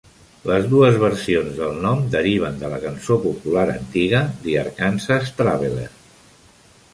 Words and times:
Les 0.51 0.63
dues 0.69 0.95
versions 1.01 1.59
del 1.59 1.77
nom 1.83 2.01
deriven 2.15 2.57
de 2.63 2.71
la 2.71 2.79
cançó 2.85 3.19
popular 3.27 3.67
antiga 3.75 4.23
"The 4.47 4.57
Arkansas 4.63 5.31
Traveller". 5.43 5.87